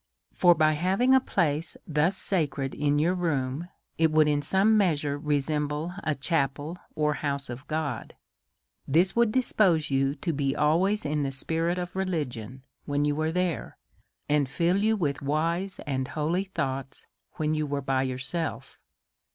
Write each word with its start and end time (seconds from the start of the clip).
For, 0.33 0.55
| 0.55 0.55
by 0.55 0.73
having 0.73 1.13
a 1.13 1.19
place 1.19 1.77
thus 1.85 2.17
sacred 2.17 2.73
in 2.73 2.97
your 2.97 3.13
room, 3.13 3.69
it 3.99 4.11
would 4.11 4.25
t 4.25 4.31
in 4.33 4.41
some 4.41 4.75
measure 4.75 5.15
resemble 5.15 5.93
a 6.03 6.15
chapci, 6.15 6.75
or 6.95 7.13
house 7.13 7.51
of 7.51 7.67
God. 7.67 8.15
This 8.87 9.15
would 9.15 9.31
dispose 9.31 9.91
you 9.91 10.15
to 10.15 10.33
be 10.33 10.55
always 10.55 11.05
in 11.05 11.21
the 11.21 11.29
spirit 11.29 11.77
of 11.77 11.95
religion 11.95 12.63
when 12.85 13.05
you 13.05 13.15
was 13.15 13.35
there, 13.35 13.77
and 14.27 14.47
till 14.47 14.77
you 14.77 14.97
with 14.97 15.21
wise 15.21 15.77
and 15.85 16.07
holy 16.07 16.45
thoughts 16.45 17.05
when 17.33 17.53
you 17.53 17.67
was 17.67 17.83
by 17.83 18.01
yourself. 18.01 18.79